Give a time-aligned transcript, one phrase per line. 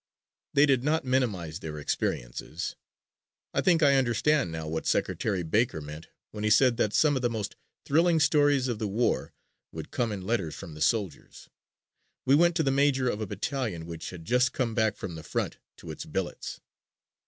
[0.55, 2.75] They did not minimize their experiences.
[3.53, 7.21] I think I understand now what Secretary Baker meant when he said that some of
[7.21, 9.31] the most thrilling stories of the war
[9.71, 11.49] would come in letters from the soldiers.
[12.25, 15.21] We went to the major of a battalion which had just come back from the
[15.21, 16.59] front to its billets.